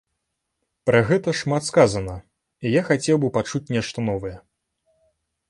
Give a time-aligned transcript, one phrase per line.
[0.89, 2.15] Пра гэта шмат сказана,
[2.65, 4.35] і я хацеў бы пачуць нешта новае.